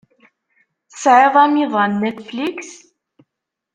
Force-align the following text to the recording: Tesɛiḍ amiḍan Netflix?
Tesɛiḍ 0.89 1.35
amiḍan 1.43 1.91
Netflix? 2.01 2.69